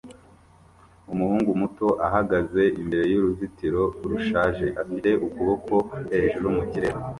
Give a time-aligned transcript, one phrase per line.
[1.13, 5.75] Umuhungu muto ahagaze imbere y'uruzitiro rushaje afite ukuboko
[6.11, 6.97] hejuru mu kirere